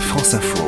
France 0.00 0.34
Info. 0.34 0.64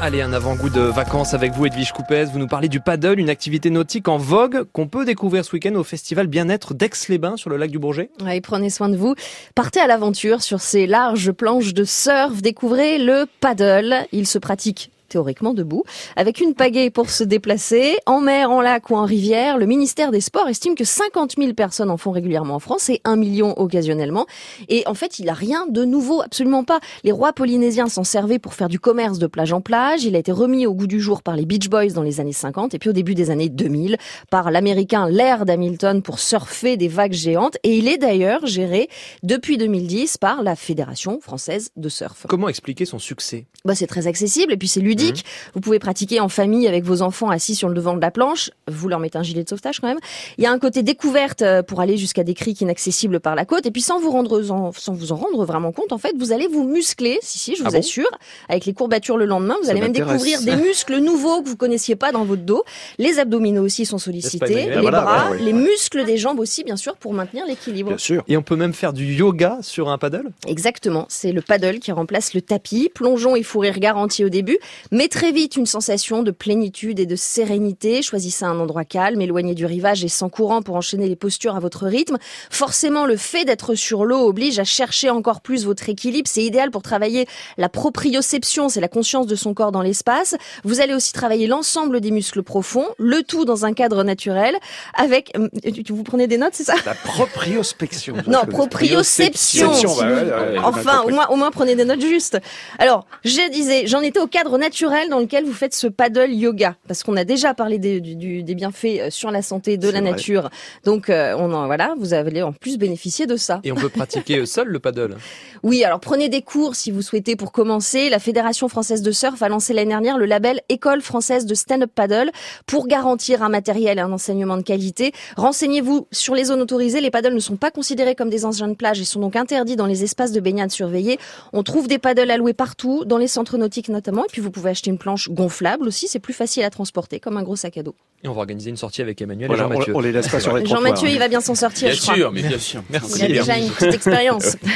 Allez, 0.00 0.22
un 0.22 0.32
avant-goût 0.32 0.70
de 0.70 0.80
vacances 0.80 1.34
avec 1.34 1.52
vous, 1.52 1.66
Edwige 1.66 1.92
Coupez. 1.92 2.24
Vous 2.32 2.38
nous 2.38 2.46
parlez 2.46 2.68
du 2.68 2.80
paddle, 2.80 3.18
une 3.18 3.28
activité 3.28 3.68
nautique 3.68 4.08
en 4.08 4.16
vogue 4.16 4.64
qu'on 4.72 4.86
peut 4.86 5.04
découvrir 5.04 5.44
ce 5.44 5.52
week-end 5.52 5.74
au 5.74 5.84
festival 5.84 6.28
Bien-être 6.28 6.72
d'Aix-les-Bains 6.72 7.36
sur 7.36 7.50
le 7.50 7.56
lac 7.56 7.70
du 7.70 7.78
Bourget. 7.78 8.10
Ouais, 8.24 8.40
prenez 8.40 8.70
soin 8.70 8.88
de 8.88 8.96
vous. 8.96 9.14
Partez 9.54 9.80
à 9.80 9.86
l'aventure 9.86 10.40
sur 10.40 10.60
ces 10.60 10.86
larges 10.86 11.32
planches 11.32 11.74
de 11.74 11.84
surf. 11.84 12.40
Découvrez 12.40 12.98
le 12.98 13.26
paddle. 13.40 14.06
Il 14.12 14.26
se 14.26 14.38
pratique 14.38 14.90
théoriquement 15.08 15.54
debout, 15.54 15.84
avec 16.16 16.40
une 16.40 16.54
pagaie 16.54 16.90
pour 16.90 17.10
se 17.10 17.24
déplacer, 17.24 17.96
en 18.06 18.20
mer, 18.20 18.50
en 18.50 18.60
lac 18.60 18.90
ou 18.90 18.94
en 18.96 19.04
rivière. 19.04 19.58
Le 19.58 19.66
ministère 19.66 20.10
des 20.10 20.20
Sports 20.20 20.48
estime 20.48 20.74
que 20.74 20.84
50 20.84 21.34
000 21.38 21.54
personnes 21.54 21.90
en 21.90 21.96
font 21.96 22.10
régulièrement 22.10 22.54
en 22.54 22.58
France 22.58 22.88
et 22.90 23.00
1 23.04 23.16
million 23.16 23.58
occasionnellement. 23.58 24.26
Et 24.68 24.82
en 24.86 24.94
fait, 24.94 25.18
il 25.18 25.26
n'a 25.26 25.32
rien 25.32 25.66
de 25.68 25.84
nouveau, 25.84 26.22
absolument 26.22 26.64
pas. 26.64 26.80
Les 27.04 27.12
rois 27.12 27.32
polynésiens 27.32 27.88
s'en 27.88 28.04
servaient 28.04 28.38
pour 28.38 28.54
faire 28.54 28.68
du 28.68 28.78
commerce 28.78 29.18
de 29.18 29.26
plage 29.26 29.52
en 29.52 29.60
plage. 29.60 30.04
Il 30.04 30.14
a 30.16 30.18
été 30.18 30.32
remis 30.32 30.66
au 30.66 30.74
goût 30.74 30.86
du 30.86 31.00
jour 31.00 31.22
par 31.22 31.36
les 31.36 31.46
Beach 31.46 31.68
Boys 31.68 31.88
dans 31.88 32.02
les 32.02 32.20
années 32.20 32.32
50 32.32 32.74
et 32.74 32.78
puis 32.78 32.90
au 32.90 32.92
début 32.92 33.14
des 33.14 33.30
années 33.30 33.48
2000 33.48 33.96
par 34.30 34.50
l'américain 34.50 35.08
Laird 35.08 35.48
Hamilton 35.48 36.02
pour 36.02 36.18
surfer 36.18 36.76
des 36.76 36.88
vagues 36.88 37.12
géantes. 37.12 37.56
Et 37.62 37.78
il 37.78 37.88
est 37.88 37.98
d'ailleurs 37.98 38.46
géré 38.46 38.88
depuis 39.22 39.56
2010 39.56 40.18
par 40.18 40.42
la 40.42 40.56
Fédération 40.56 41.20
française 41.20 41.70
de 41.76 41.88
surf. 41.88 42.26
Comment 42.28 42.48
expliquer 42.48 42.84
son 42.84 42.98
succès? 42.98 43.46
Bah, 43.64 43.74
C'est 43.74 43.86
très 43.86 44.06
accessible 44.06 44.52
et 44.52 44.56
puis 44.56 44.68
c'est 44.68 44.80
ludique. 44.80 44.97
Mmh. 45.06 45.52
Vous 45.54 45.60
pouvez 45.60 45.78
pratiquer 45.78 46.20
en 46.20 46.28
famille 46.28 46.66
avec 46.68 46.84
vos 46.84 47.02
enfants 47.02 47.30
assis 47.30 47.54
sur 47.54 47.68
le 47.68 47.74
devant 47.74 47.94
de 47.94 48.00
la 48.00 48.10
planche. 48.10 48.50
Vous 48.68 48.88
leur 48.88 48.98
mettez 49.00 49.18
un 49.18 49.22
gilet 49.22 49.44
de 49.44 49.48
sauvetage 49.48 49.80
quand 49.80 49.88
même. 49.88 49.98
Il 50.36 50.44
y 50.44 50.46
a 50.46 50.52
un 50.52 50.58
côté 50.58 50.82
découverte 50.82 51.42
euh, 51.42 51.62
pour 51.62 51.80
aller 51.80 51.96
jusqu'à 51.96 52.24
des 52.24 52.34
criques 52.34 52.60
inaccessibles 52.60 53.20
par 53.20 53.34
la 53.34 53.44
côte. 53.44 53.66
Et 53.66 53.70
puis 53.70 53.82
sans 53.82 54.00
vous 54.00 54.10
rendre 54.10 54.50
en, 54.50 54.72
sans 54.72 54.92
vous 54.92 55.12
en 55.12 55.16
rendre 55.16 55.44
vraiment 55.44 55.72
compte, 55.72 55.92
en 55.92 55.98
fait, 55.98 56.14
vous 56.18 56.32
allez 56.32 56.46
vous 56.46 56.64
muscler. 56.64 57.18
Si 57.22 57.38
si, 57.38 57.54
je 57.54 57.62
vous 57.62 57.68
Ah 57.68 57.72
bon 57.72 57.78
assure, 57.78 58.10
avec 58.48 58.66
les 58.66 58.72
courbatures 58.72 59.16
le 59.16 59.24
lendemain, 59.26 59.56
vous 59.60 59.66
Ça 59.66 59.72
allez 59.72 59.80
même 59.80 59.92
découvrir 59.92 60.42
des 60.42 60.56
muscles 60.68 60.98
nouveaux 60.98 61.42
que 61.42 61.48
vous 61.48 61.56
connaissiez 61.56 61.96
pas 61.96 62.12
dans 62.12 62.24
votre 62.24 62.42
dos. 62.42 62.64
Les 62.98 63.18
abdominaux 63.18 63.64
aussi 63.64 63.86
sont 63.86 63.98
sollicités, 63.98 64.52
Emmanuel 64.52 64.74
les 64.74 64.80
Voilà, 64.80 65.00
bras, 65.00 65.30
ouais, 65.30 65.36
ouais. 65.38 65.42
les 65.44 65.52
muscles 65.52 66.04
des 66.04 66.16
jambes 66.16 66.38
aussi, 66.40 66.64
bien 66.64 66.76
sûr, 66.76 66.96
pour 66.96 67.12
maintenir 67.14 67.46
l'équilibre. 67.46 67.90
Bien 67.90 67.98
sûr. 67.98 68.24
Et 68.28 68.36
on 68.36 68.42
peut 68.42 68.56
même 68.56 68.72
faire 68.74 68.92
du 68.92 69.14
yoga 69.14 69.58
sur 69.62 69.88
un 69.88 69.98
paddle? 69.98 70.30
Exactement, 70.46 71.06
c'est 71.08 71.32
le 71.32 71.42
paddle 71.42 71.78
qui 71.78 71.92
remplace 71.92 72.34
le 72.34 72.42
tapis. 72.42 72.90
Plongeon 72.94 73.36
et 73.36 73.42
fou 73.42 73.60
rire 73.60 73.78
garanti 73.78 74.24
au 74.24 74.28
début, 74.28 74.58
mais 74.90 75.08
très 75.08 75.32
vite 75.32 75.56
une 75.56 75.66
sensation 75.66 76.22
de 76.22 76.30
plénitude 76.30 76.98
et 77.00 77.06
de 77.06 77.16
sérénité. 77.16 78.02
Choisissez 78.02 78.44
un 78.44 78.58
endroit 78.58 78.84
calme, 78.84 79.20
éloigné 79.20 79.54
du 79.54 79.66
rivage 79.66 80.04
et 80.04 80.08
sans 80.08 80.28
courant 80.28 80.62
pour 80.62 80.76
enchaîner 80.76 81.08
les 81.08 81.16
postures 81.16 81.56
à 81.56 81.60
votre 81.60 81.86
rythme. 81.86 82.16
Forcément, 82.50 83.04
le 83.06 83.16
fait 83.16 83.44
d'être 83.44 83.74
sur 83.74 84.04
l'eau 84.04 84.26
oblige 84.26 84.58
à 84.58 84.64
chercher 84.64 85.10
encore 85.10 85.40
plus 85.40 85.64
votre 85.66 85.88
équilibre. 85.88 86.28
C'est 86.32 86.42
idéal 86.42 86.70
pour 86.70 86.82
travailler 86.82 87.26
la 87.58 87.68
proprioception, 87.68 88.68
c'est 88.68 88.80
la 88.80 88.88
conscience 88.88 89.26
de 89.26 89.34
son 89.36 89.52
corps 89.54 89.72
dans 89.72 89.82
l'espace. 89.82 90.36
Vous 90.64 90.80
allez 90.80 90.94
aussi 90.94 91.12
travailler 91.12 91.46
l'ensemble 91.46 92.00
des 92.00 92.10
muscles 92.10 92.42
profonds, 92.42 92.86
le 92.98 93.22
tout 93.22 93.44
dans 93.44 93.64
un 93.64 93.72
cadre 93.74 94.04
naturel, 94.04 94.56
avec... 94.94 95.32
euh, 95.36 95.48
Vous 95.88 96.02
prenez 96.04 96.26
des 96.26 96.38
notes, 96.38 96.54
c'est 96.54 96.64
ça? 96.64 96.74
La 96.86 96.94
propriospection. 96.94 98.14
non, 98.26 98.46
proprioception. 98.48 99.66
Proprioception, 99.70 99.96
bah 100.00 100.06
ouais, 100.08 100.14
ouais, 100.14 100.52
ouais, 100.52 100.58
Enfin, 100.64 101.02
au 101.02 101.10
moins, 101.10 101.26
au 101.28 101.36
moins 101.36 101.50
prenez 101.50 101.74
des 101.74 101.84
notes 101.84 102.00
justes. 102.00 102.38
Alors, 102.78 103.06
je 103.24 103.50
disais, 103.50 103.86
j'en 103.86 104.00
étais 104.00 104.20
au 104.20 104.26
cadre 104.26 104.56
naturel 104.56 104.77
dans 105.10 105.18
lequel 105.18 105.44
vous 105.44 105.52
faites 105.52 105.74
ce 105.74 105.86
paddle 105.86 106.30
yoga, 106.32 106.76
parce 106.86 107.02
qu'on 107.02 107.16
a 107.16 107.24
déjà 107.24 107.54
parlé 107.54 107.78
des, 107.78 108.00
du- 108.00 108.14
du- 108.16 108.42
des 108.42 108.54
bienfaits 108.54 108.84
euh, 109.00 109.10
sur 109.10 109.30
la 109.30 109.42
santé 109.42 109.76
de 109.76 109.86
la 109.88 110.00
vrai. 110.00 110.10
nature. 110.10 110.50
Donc, 110.84 111.10
euh, 111.10 111.34
on 111.38 111.52
en, 111.52 111.66
voilà, 111.66 111.94
vous 111.98 112.14
allez 112.14 112.42
en 112.42 112.52
plus 112.52 112.78
bénéficier 112.78 113.26
de 113.26 113.36
ça. 113.36 113.60
et 113.64 113.72
on 113.72 113.74
peut 113.76 113.88
pratiquer 113.88 114.44
seul 114.46 114.68
le 114.68 114.78
paddle. 114.78 115.16
Oui, 115.64 115.82
alors 115.82 115.98
prenez 115.98 116.28
des 116.28 116.40
cours 116.40 116.76
si 116.76 116.92
vous 116.92 117.02
souhaitez 117.02 117.34
pour 117.34 117.50
commencer. 117.50 118.10
La 118.10 118.20
Fédération 118.20 118.68
française 118.68 119.02
de 119.02 119.10
surf 119.10 119.42
a 119.42 119.48
lancé 119.48 119.72
l'année 119.74 119.88
dernière 119.90 120.16
le 120.16 120.24
label 120.24 120.60
École 120.68 121.00
française 121.00 121.46
de 121.46 121.54
stand-up 121.54 121.90
paddle 121.92 122.30
pour 122.66 122.86
garantir 122.86 123.42
un 123.42 123.48
matériel 123.48 123.98
et 123.98 124.00
un 124.00 124.12
enseignement 124.12 124.56
de 124.56 124.62
qualité. 124.62 125.10
Renseignez-vous 125.36 126.06
sur 126.12 126.36
les 126.36 126.44
zones 126.44 126.60
autorisées. 126.60 127.00
Les 127.00 127.10
paddles 127.10 127.34
ne 127.34 127.40
sont 127.40 127.56
pas 127.56 127.72
considérés 127.72 128.14
comme 128.14 128.30
des 128.30 128.44
engins 128.44 128.68
de 128.68 128.74
plage 128.74 129.00
et 129.00 129.04
sont 129.04 129.18
donc 129.18 129.34
interdits 129.34 129.74
dans 129.74 129.86
les 129.86 130.04
espaces 130.04 130.30
de 130.30 130.38
baignade 130.38 130.70
surveillés. 130.70 131.18
On 131.52 131.64
trouve 131.64 131.88
des 131.88 131.98
paddles 131.98 132.30
alloués 132.30 132.52
partout, 132.54 133.04
dans 133.04 133.18
les 133.18 133.26
centres 133.28 133.58
nautiques 133.58 133.88
notamment. 133.88 134.22
Et 134.24 134.28
puis 134.30 134.40
vous 134.40 134.52
pouvez 134.52 134.67
acheter 134.70 134.90
une 134.90 134.98
planche 134.98 135.28
gonflable 135.30 135.86
aussi. 135.86 136.08
C'est 136.08 136.18
plus 136.18 136.34
facile 136.34 136.62
à 136.64 136.70
transporter, 136.70 137.20
comme 137.20 137.36
un 137.36 137.42
gros 137.42 137.56
sac 137.56 137.76
à 137.78 137.82
dos. 137.82 137.94
Et 138.24 138.28
on 138.28 138.32
va 138.32 138.40
organiser 138.40 138.70
une 138.70 138.76
sortie 138.76 139.00
avec 139.02 139.20
Emmanuel 139.22 139.46
Voilà, 139.48 139.64
et 139.64 139.66
on, 139.66 139.70
Jean-Mathieu. 139.72 139.96
on 139.96 140.00
les 140.00 140.12
laisse 140.12 140.28
pas 140.28 140.40
sur 140.40 140.56
les. 140.56 140.66
Jean-Mathieu, 140.66 141.08
il 141.08 141.18
va 141.18 141.28
bien 141.28 141.40
s'en 141.40 141.54
sortir, 141.54 141.88
Bien 141.88 141.96
je 141.96 142.02
crois. 142.02 142.14
sûr, 142.14 142.32
mais 142.32 142.42
bien 142.42 142.58
sûr. 142.58 142.82
Merci 142.90 143.12
Il 143.18 143.24
a 143.24 143.26
bien. 143.28 143.40
déjà 143.42 143.58
une 143.58 143.70
petite 143.70 143.94
expérience. 143.94 144.56